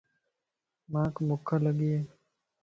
مانک 0.91 1.15
بُکَ 1.27 1.47
لڳي 1.63 1.87
ائي 1.93 2.01